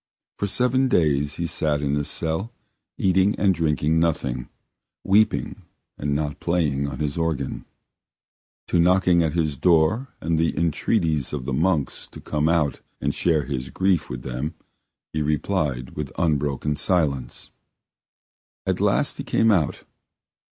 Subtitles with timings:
[0.39, 2.51] For seven days he sat in his cell,
[2.97, 4.49] eating and drinking nothing,
[5.03, 5.61] weeping
[5.95, 7.65] and not playing on his organ.
[8.69, 12.81] To knocking at his door and to the entreaties of the monks to come out
[12.99, 14.55] and share his grief with them
[15.13, 17.51] he replied with unbroken silence.
[18.65, 19.83] At last he came out.